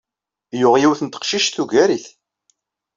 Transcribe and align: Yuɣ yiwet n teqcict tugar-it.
Yuɣ 0.59 0.75
yiwet 0.77 1.01
n 1.03 1.07
teqcict 1.09 1.53
tugar-it. 1.55 2.05